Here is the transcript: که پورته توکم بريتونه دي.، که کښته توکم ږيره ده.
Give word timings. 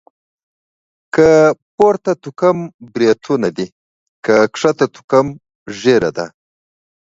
که 1.13 1.29
پورته 1.75 2.13
توکم 2.23 2.57
بريتونه 2.93 3.49
دي.، 3.57 3.67
که 4.25 4.35
کښته 4.53 4.85
توکم 4.93 5.27
ږيره 5.79 6.11
ده. 6.17 6.25